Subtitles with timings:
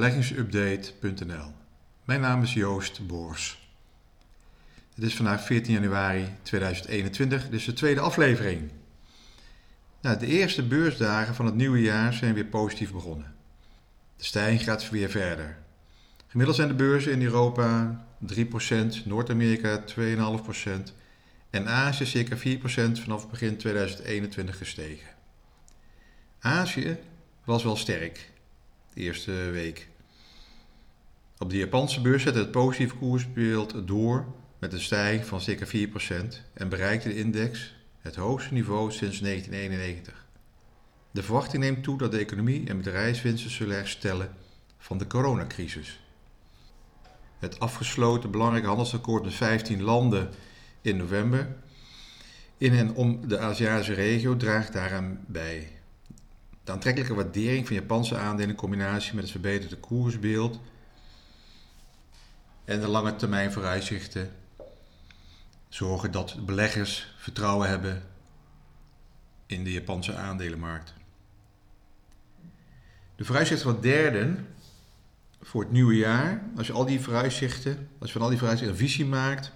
[0.00, 1.52] beleggingsupdate.nl.
[2.04, 3.68] Mijn naam is Joost Boors.
[4.94, 8.70] Het is vandaag 14 januari 2021, dus de tweede aflevering.
[10.00, 13.34] Nou, de eerste beursdagen van het nieuwe jaar zijn weer positief begonnen.
[14.16, 15.56] De stijging gaat weer verder.
[16.26, 18.00] Gemiddeld zijn de beurzen in Europa
[18.34, 20.70] 3%, Noord-Amerika 2,5%
[21.50, 22.40] en Azië circa 4%
[23.02, 25.08] vanaf begin 2021 gestegen.
[26.38, 26.98] Azië
[27.44, 28.30] was wel sterk
[28.94, 29.89] de eerste week.
[31.42, 34.26] Op de Japanse beurs zette het positieve koersbeeld door
[34.58, 35.70] met een stijging van circa 4%
[36.52, 40.26] en bereikte de index het hoogste niveau sinds 1991.
[41.10, 44.34] De verwachting neemt toe dat de economie en bedrijfswinsten zullen herstellen
[44.78, 46.00] van de coronacrisis.
[47.38, 50.30] Het afgesloten belangrijke handelsakkoord met 15 landen
[50.80, 51.56] in november
[52.56, 55.68] in en om de Aziatische regio draagt daaraan bij.
[56.64, 60.60] De aantrekkelijke waardering van Japanse aandelen in combinatie met het verbeterde koersbeeld
[62.70, 64.30] en de lange termijn vooruitzichten
[65.68, 68.02] zorgen dat beleggers vertrouwen hebben
[69.46, 70.94] in de Japanse aandelenmarkt.
[73.16, 74.46] De vooruitzichten van derden
[75.42, 78.78] voor het nieuwe jaar, als je al die vooruitzichten, als je van al die vooruitzichten
[78.78, 79.52] een visie maakt,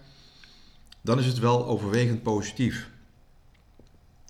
[1.00, 2.90] dan is het wel overwegend positief.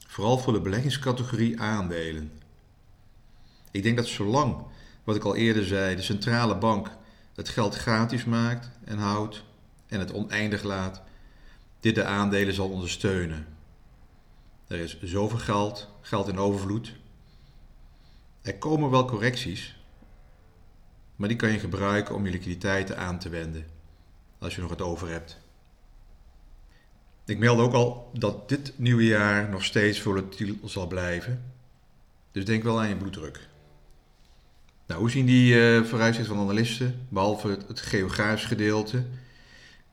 [0.06, 2.32] Vooral voor de beleggingscategorie aandelen.
[3.70, 4.56] Ik denk dat zolang,
[5.04, 6.90] wat ik al eerder zei, de centrale bank
[7.34, 9.44] het geld gratis maakt en houdt
[9.86, 11.02] en het oneindig laat,
[11.80, 13.46] dit de aandelen zal ondersteunen.
[14.66, 16.92] Er is zoveel geld, geld in overvloed.
[18.42, 19.76] Er komen wel correcties,
[21.16, 23.66] maar die kan je gebruiken om je liquiditeiten aan te wenden
[24.38, 25.42] als je nog het over hebt.
[27.26, 31.52] Ik meld ook al dat dit nieuwe jaar nog steeds volatiel zal blijven.
[32.32, 33.48] Dus denk wel aan je bloeddruk.
[34.86, 39.04] Nou, hoe zien die uh, vooruitzichten van analisten, behalve het, het geografisch gedeelte,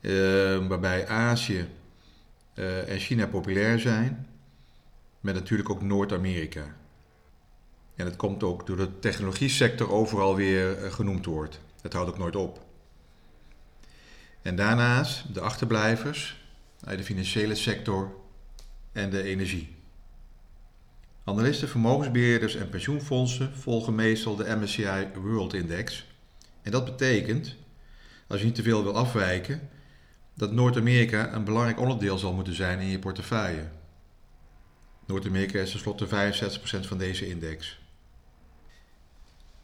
[0.01, 1.67] uh, waarbij Azië
[2.55, 4.27] uh, en China populair zijn,
[5.19, 6.75] met natuurlijk ook Noord-Amerika.
[7.95, 11.59] En het komt ook door de technologie sector overal weer genoemd wordt.
[11.81, 12.65] Dat houdt ook nooit op.
[14.41, 16.43] En daarnaast de achterblijvers
[16.83, 18.15] uit de financiële sector
[18.91, 19.80] en de energie.
[21.23, 26.05] Analisten, vermogensbeheerders en pensioenfondsen volgen meestal de MSCI World Index.
[26.61, 27.55] En dat betekent,
[28.27, 29.69] als je niet te veel wil afwijken,
[30.33, 33.67] dat Noord-Amerika een belangrijk onderdeel zal moeten zijn in je portefeuille.
[35.05, 37.79] Noord-Amerika is tenslotte 65% van deze index.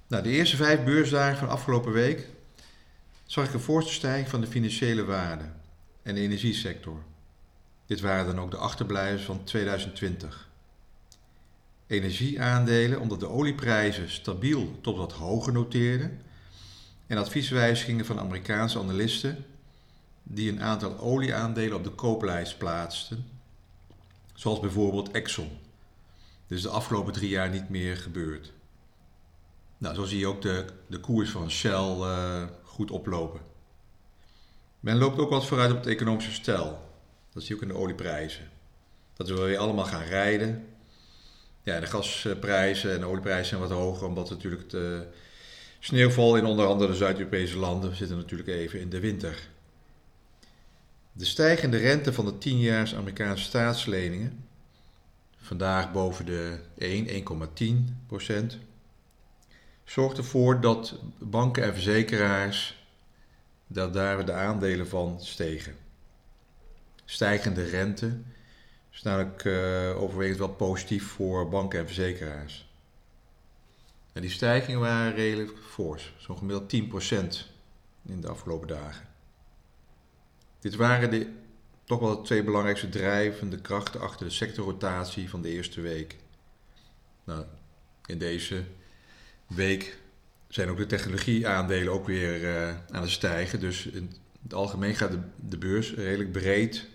[0.07, 2.27] Nou, de eerste vijf beursdagen van afgelopen week
[3.25, 5.45] zag ik een voorste stijging van de financiële waarde
[6.03, 7.03] en de energiesector.
[7.85, 10.49] Dit waren dan ook de achterblijvers van 2020
[11.87, 16.21] energieaandelen omdat de olieprijzen stabiel tot wat hoger noteerden
[17.07, 19.45] en advieswijzigingen van Amerikaanse analisten
[20.23, 23.25] die een aantal olieaandelen op de kooplijst plaatsten,
[24.33, 25.49] zoals bijvoorbeeld Exxon.
[26.47, 28.53] Is de afgelopen drie jaar niet meer gebeurd.
[29.77, 33.41] Nou, zo zie je ook de, de koers van Shell uh, goed oplopen.
[34.79, 36.89] Men loopt ook wat vooruit op het economische stel.
[37.33, 38.49] Dat zie je ook in de olieprijzen.
[39.13, 40.65] Dat we weer allemaal gaan rijden
[41.67, 45.07] ja, de gasprijzen en de olieprijzen zijn wat hoger, omdat natuurlijk de
[45.79, 49.49] sneeuwval in onder andere de Zuid-Europese landen zitten natuurlijk even in de winter.
[51.11, 54.45] De stijgende rente van de 10 Amerikaanse staatsleningen,
[55.37, 57.07] vandaag boven de 1,
[57.87, 58.57] 1,10 procent,
[59.83, 62.85] zorgt ervoor dat banken en verzekeraars,
[63.67, 65.75] dat daar de aandelen van stegen.
[67.05, 68.17] Stijgende rente
[68.97, 72.69] is namelijk uh, overwegend wel positief voor banken en verzekeraars.
[74.13, 77.37] En die stijgingen waren redelijk fors, zo'n gemiddeld 10%
[78.05, 79.07] in de afgelopen dagen.
[80.59, 81.29] Dit waren de,
[81.83, 86.15] toch wel de twee belangrijkste drijvende krachten achter de sectorrotatie van de eerste week.
[87.23, 87.45] Nou,
[88.05, 88.63] in deze
[89.47, 89.97] week
[90.47, 93.59] zijn ook de technologieaandelen ook weer uh, aan het stijgen.
[93.59, 94.11] Dus in
[94.43, 96.87] het algemeen gaat de, de beurs redelijk breed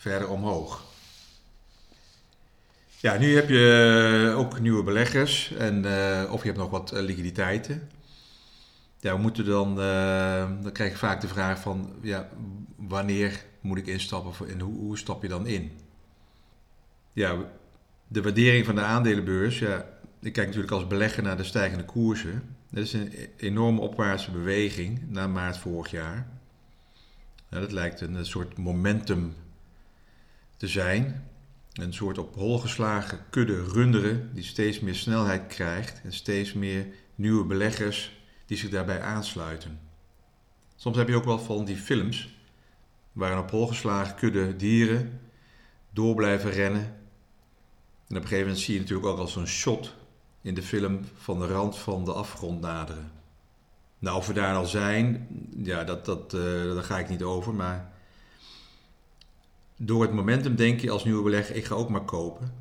[0.00, 0.84] verder omhoog.
[2.96, 6.92] Ja, nu heb je eh, ook nieuwe beleggers en, uh, of je hebt nog wat
[6.92, 7.88] uh, liquiditeiten.
[9.00, 9.74] Ja, we moeten dan,
[10.62, 12.28] dan krijg je vaak de vraag van, ja,
[12.76, 15.70] wanneer moet ik instappen en hoe, hoe stap je dan in?
[17.12, 17.36] Ja,
[18.08, 19.76] de waardering van de aandelenbeurs, ja,
[20.20, 22.56] ik kijk natuurlijk als belegger naar de stijgende koersen.
[22.70, 26.26] Dat is een enorme opwaartse beweging na maart vorig jaar.
[27.48, 29.34] dat lijkt een soort momentum
[30.60, 31.28] te zijn.
[31.72, 36.86] Een soort op hol geslagen kudde runderen die steeds meer snelheid krijgt en steeds meer
[37.14, 39.80] nieuwe beleggers die zich daarbij aansluiten.
[40.76, 42.34] Soms heb je ook wel van die films
[43.12, 45.20] waar een op hol geslagen kudde dieren
[45.90, 46.82] door blijven rennen.
[48.08, 49.94] En op een gegeven moment zie je natuurlijk ook al zo'n shot
[50.42, 53.12] in de film van de rand van de afgrond naderen.
[53.98, 55.28] Nou, of we daar al zijn,
[55.62, 57.54] ja, dat, dat, uh, daar ga ik niet over.
[57.54, 57.92] Maar
[59.82, 62.54] door het momentum denk je als nieuwe belegger, ik ga ook maar kopen.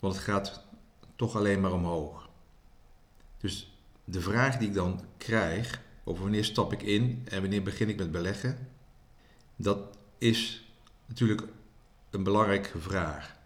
[0.00, 0.64] Want het gaat
[1.16, 2.28] toch alleen maar omhoog.
[3.38, 7.88] Dus de vraag die ik dan krijg, over wanneer stap ik in en wanneer begin
[7.88, 8.68] ik met beleggen,
[9.56, 10.68] dat is
[11.06, 11.42] natuurlijk
[12.10, 13.36] een belangrijke vraag.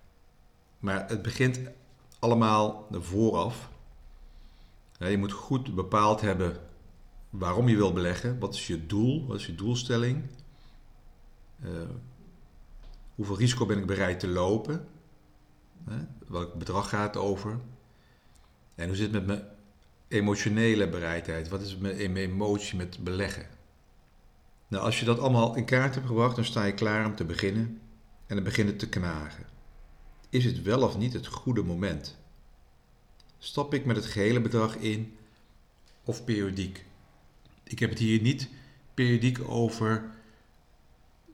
[0.78, 1.60] Maar het begint
[2.18, 3.70] allemaal vooraf.
[4.98, 6.56] Je moet goed bepaald hebben
[7.30, 8.38] waarom je wil beleggen.
[8.38, 9.26] Wat is je doel?
[9.26, 10.22] Wat is je doelstelling?
[13.20, 14.88] Hoeveel risico ben ik bereid te lopen?
[16.26, 17.61] welk bedrag gaat het over?
[18.75, 19.49] En hoe zit het met mijn
[20.08, 21.49] emotionele bereidheid?
[21.49, 23.46] Wat is mijn emotie met beleggen?
[24.69, 27.25] Nou, als je dat allemaal in kaart hebt gebracht, dan sta je klaar om te
[27.25, 27.81] beginnen
[28.26, 29.46] en dan begint het te knagen.
[30.31, 32.19] Is het wel of niet het goede moment?
[33.38, 35.16] Stap ik met het gehele bedrag in
[36.05, 36.84] of periodiek?
[37.62, 38.49] Ik heb het hier niet
[38.94, 40.19] periodiek over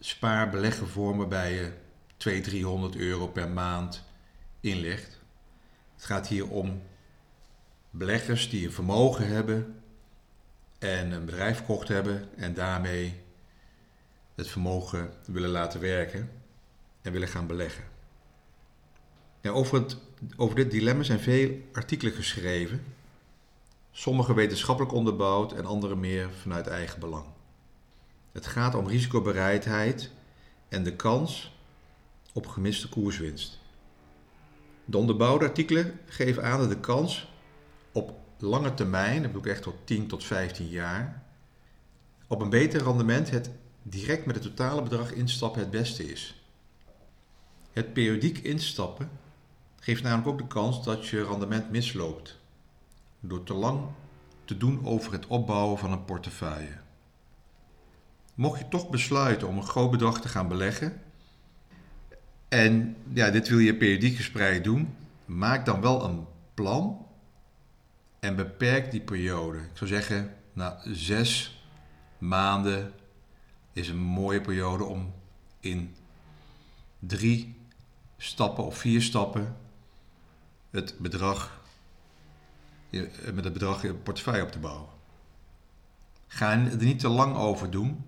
[0.00, 1.72] spaarbeleggenvormen waarbij je
[2.16, 4.04] 200, 300 euro per maand
[4.60, 5.20] inlegt.
[5.94, 6.82] Het gaat hier om
[7.90, 9.82] beleggers die een vermogen hebben
[10.78, 13.20] en een bedrijf verkocht hebben en daarmee
[14.34, 16.30] het vermogen willen laten werken
[17.02, 17.84] en willen gaan beleggen.
[19.42, 19.96] Over, het,
[20.36, 22.84] over dit dilemma zijn veel artikelen geschreven,
[23.90, 27.35] sommige wetenschappelijk onderbouwd en andere meer vanuit eigen belang.
[28.36, 30.10] Het gaat om risicobereidheid
[30.68, 31.58] en de kans
[32.32, 33.58] op gemiste koerswinst.
[34.84, 37.32] De onderbouwde artikelen geven aan dat de kans
[37.92, 41.22] op lange termijn, dat bedoel ik echt tot 10 tot 15 jaar,
[42.26, 43.50] op een beter rendement het
[43.82, 46.44] direct met het totale bedrag instappen het beste is.
[47.72, 49.10] Het periodiek instappen
[49.80, 52.38] geeft namelijk ook de kans dat je rendement misloopt
[53.20, 53.80] door te lang
[54.44, 56.84] te doen over het opbouwen van een portefeuille.
[58.36, 61.00] Mocht je toch besluiten om een groot bedrag te gaan beleggen,
[62.48, 67.06] en ja, dit wil je periodiek gespreid doen, maak dan wel een plan
[68.20, 69.58] en beperk die periode.
[69.58, 71.62] Ik zou zeggen, na zes
[72.18, 72.92] maanden
[73.72, 75.14] is een mooie periode om
[75.60, 75.96] in
[76.98, 77.56] drie
[78.16, 79.56] stappen of vier stappen
[80.70, 81.60] het bedrag,
[83.32, 84.88] met het bedrag je portefeuille op te bouwen.
[86.26, 88.04] Ga er niet te lang over doen,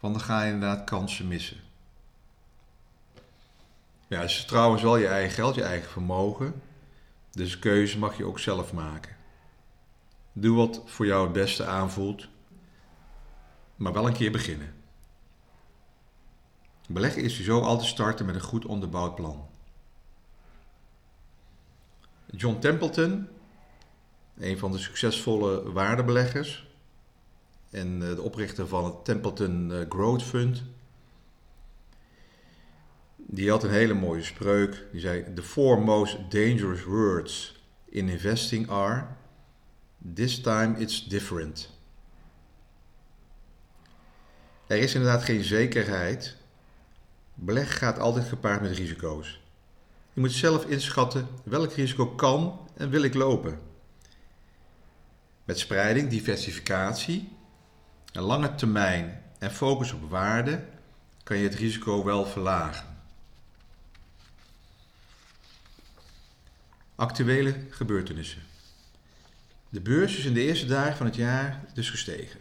[0.00, 1.60] want dan ga je inderdaad kansen missen.
[4.08, 6.62] Ja, het is trouwens wel je eigen geld, je eigen vermogen.
[7.30, 9.16] Dus keuze mag je ook zelf maken.
[10.32, 12.28] Doe wat voor jou het beste aanvoelt,
[13.76, 14.74] maar wel een keer beginnen.
[16.88, 19.48] Beleggen is zo altijd starten met een goed onderbouwd plan.
[22.26, 23.28] John Templeton,
[24.38, 26.69] een van de succesvolle waardebeleggers
[27.70, 30.62] en eh, de oprichter van het Templeton eh, Growth Fund,
[33.16, 34.86] die had een hele mooie spreuk.
[34.92, 39.06] Die zei: The four most dangerous words in investing are:
[40.14, 41.78] This time it's different.
[44.66, 46.36] Er is inderdaad geen zekerheid.
[47.34, 49.40] Beleg gaat altijd gepaard met risico's.
[50.12, 53.58] Je moet zelf inschatten welk risico kan en wil ik lopen.
[55.44, 57.28] Met spreiding, diversificatie,
[58.12, 60.64] een lange termijn en focus op waarde
[61.22, 62.86] kan je het risico wel verlagen.
[66.94, 68.42] Actuele gebeurtenissen.
[69.68, 72.40] De beurs is in de eerste dagen van het jaar dus gestegen.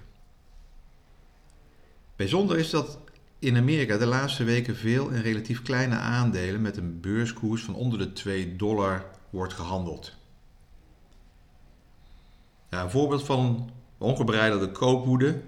[2.16, 3.00] Bijzonder is dat
[3.40, 8.00] in Amerika de laatste weken veel en relatief kleine aandelen met een beurskoers van onder
[8.00, 10.16] de 2 dollar wordt gehandeld.
[12.70, 15.42] Ja, een voorbeeld van ongebreidelde koopwoede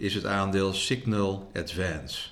[0.00, 2.28] is het aandeel Signal Advance.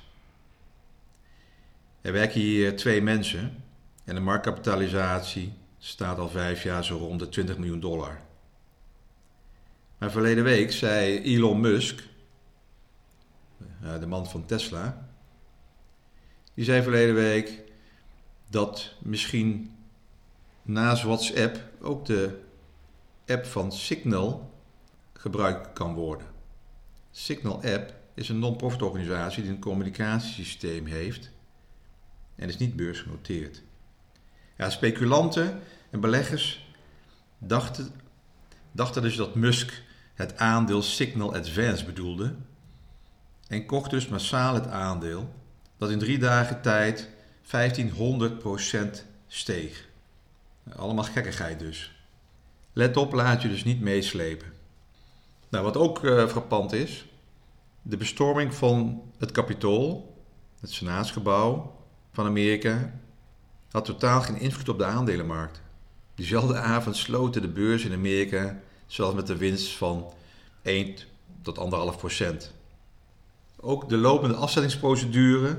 [2.01, 3.65] Er werken hier twee mensen
[4.05, 8.21] en de marktkapitalisatie staat al vijf jaar zo rond de 20 miljoen dollar.
[9.99, 12.03] Maar verleden week zei Elon Musk,
[14.01, 15.09] de man van Tesla,
[16.55, 17.63] die zei verleden week
[18.51, 19.77] dat misschien
[20.63, 22.41] naast WhatsApp ook de
[23.27, 24.55] app van Signal
[25.13, 26.38] gebruikt kan worden.
[27.19, 31.31] Signal App is een non-profit organisatie die een communicatiesysteem heeft
[32.37, 33.63] en is niet beursgenoteerd.
[34.57, 35.61] Ja, speculanten
[35.91, 36.69] en beleggers
[37.39, 37.91] dachten
[38.73, 39.83] dachten dus dat Musk
[40.15, 42.35] het aandeel Signal Advance bedoelde
[43.49, 45.35] en kocht dus massaal het aandeel
[45.77, 47.09] dat in drie dagen tijd
[47.43, 49.89] 1500% steeg.
[50.77, 51.93] Allemaal gekkigheid dus.
[52.73, 54.53] Let op, laat je dus niet meeslepen.
[55.49, 57.08] Nou, wat ook uh, frappant is,
[57.89, 60.17] de bestorming van het Capitool,
[60.61, 61.77] het Senaatsgebouw
[62.13, 63.01] van Amerika,
[63.71, 65.61] had totaal geen invloed op de aandelenmarkt.
[66.15, 70.13] Diezelfde avond sloten de beurs in Amerika zelfs met een winst van
[70.63, 70.97] 1
[71.43, 71.59] tot
[71.95, 72.55] 1,5 procent.
[73.57, 75.59] Ook de lopende afzettingsprocedure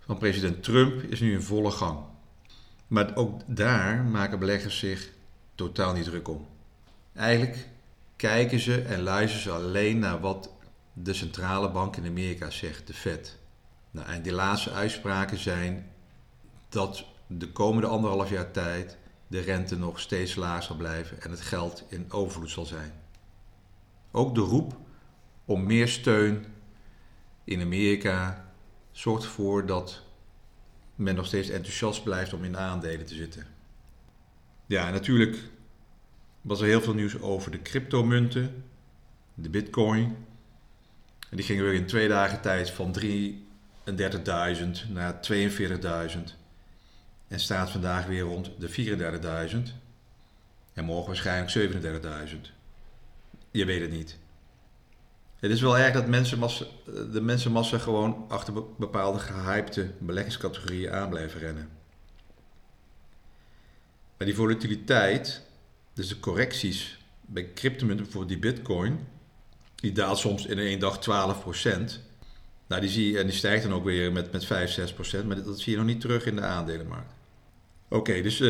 [0.00, 1.98] van president Trump is nu in volle gang.
[2.86, 5.10] Maar ook daar maken beleggers zich
[5.54, 6.46] totaal niet druk om.
[7.14, 7.68] Eigenlijk
[8.16, 10.54] kijken ze en luisteren ze alleen naar wat
[10.98, 13.38] de centrale bank in Amerika zegt, de Fed.
[13.90, 15.90] Nou, en die laatste uitspraken zijn
[16.68, 21.40] dat de komende anderhalf jaar tijd de rente nog steeds laag zal blijven en het
[21.40, 22.92] geld in overvloed zal zijn.
[24.10, 24.76] Ook de roep
[25.44, 26.46] om meer steun
[27.44, 28.50] in Amerika
[28.90, 30.02] zorgt ervoor dat
[30.94, 33.46] men nog steeds enthousiast blijft om in aandelen te zitten.
[34.66, 35.50] Ja, natuurlijk
[36.40, 38.64] was er heel veel nieuws over de cryptomunten,
[39.34, 40.16] de bitcoin.
[41.36, 46.18] Die gingen weer in twee dagen tijd van 33.000 naar 42.000.
[47.28, 48.96] En staat vandaag weer rond de
[49.50, 49.56] 34.000.
[50.72, 51.72] En morgen waarschijnlijk
[52.32, 52.36] 37.000.
[53.50, 54.18] Je weet het niet.
[55.38, 56.04] Het is wel erg dat
[57.12, 61.68] de mensenmassa gewoon achter bepaalde gehypte beleggingscategorieën aan blijven rennen.
[64.16, 65.42] Maar die volatiliteit,
[65.92, 69.14] dus de correcties bij cryptomunten, bijvoorbeeld die bitcoin,
[69.76, 72.04] die daalt soms in één dag 12%.
[72.66, 74.92] Nou, die zie je, en die stijgt dan ook weer met, met 5,
[75.22, 77.12] 6%, maar dat zie je nog niet terug in de aandelenmarkt.
[77.88, 78.48] Oké, dus uh,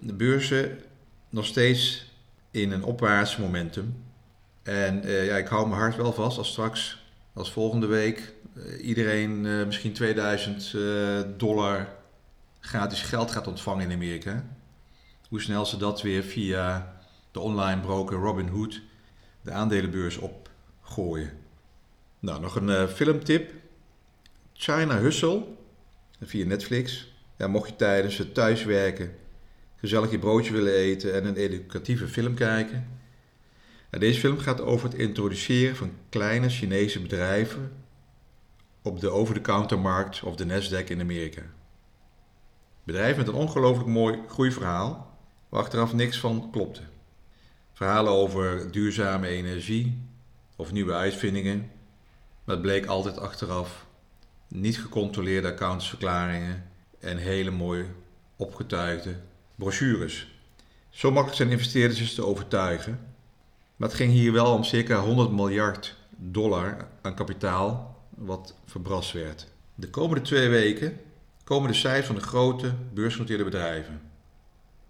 [0.00, 0.78] de beurzen
[1.28, 2.06] nog steeds
[2.50, 4.04] in een opwaarts momentum.
[4.62, 8.86] En uh, ja, ik hou mijn hart wel vast als straks, als volgende week, uh,
[8.86, 10.74] iedereen misschien 2000
[11.36, 11.88] dollar
[12.60, 14.44] gratis geld gaat ontvangen in Amerika.
[15.28, 16.96] Hoe snel ze dat weer via
[17.30, 18.80] de online broker Robinhood
[19.46, 21.32] de aandelenbeurs opgooien.
[22.18, 23.52] Nou, nog een filmtip.
[24.52, 25.44] China Hustle
[26.20, 27.14] via Netflix.
[27.36, 29.14] Ja, mocht je tijdens het thuiswerken
[29.76, 32.88] gezellig je broodje willen eten en een educatieve film kijken.
[33.90, 37.72] deze film gaat over het introduceren van kleine Chinese bedrijven
[38.82, 41.42] op de over-the-counter-markt of de Nasdaq in Amerika.
[42.84, 46.82] Bedrijven met een ongelooflijk mooi groeiverhaal, waar achteraf niks van klopte.
[47.76, 50.02] Verhalen over duurzame energie
[50.56, 51.70] of nieuwe uitvindingen,
[52.44, 53.86] maar het bleek altijd achteraf
[54.48, 57.86] niet gecontroleerde accountsverklaringen en hele mooi
[58.36, 59.16] opgetuigde
[59.54, 60.38] brochures.
[60.90, 63.00] Zo makkelijk zijn investeerders dus te overtuigen.
[63.76, 69.46] Maar het ging hier wel om circa 100 miljard dollar aan kapitaal wat verbrast werd.
[69.74, 71.00] De komende twee weken
[71.44, 74.00] komen de cijfers van de grote beursgenoteerde bedrijven.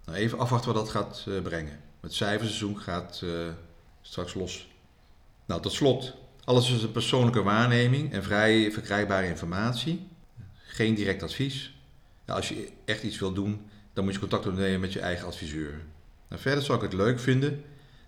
[0.04, 1.85] Nou, even afwachten wat dat gaat uh, brengen.
[2.06, 3.48] Het cijferseizoen gaat uh,
[4.02, 4.68] straks los.
[5.46, 6.14] Nou, tot slot.
[6.44, 10.08] Alles is een persoonlijke waarneming en vrij verkrijgbare informatie.
[10.54, 11.74] Geen direct advies.
[12.26, 15.80] Als je echt iets wil doen, dan moet je contact opnemen met je eigen adviseur.
[16.28, 17.64] Nou, verder zou ik het leuk vinden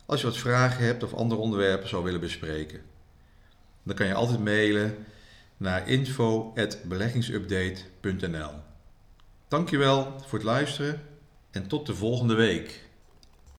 [0.06, 2.80] als je wat vragen hebt of andere onderwerpen zou willen bespreken.
[3.82, 5.06] Dan kan je altijd mailen
[5.56, 8.50] naar info.beleggingsupdate.nl
[9.48, 11.02] Dankjewel voor het luisteren
[11.50, 12.86] en tot de volgende week.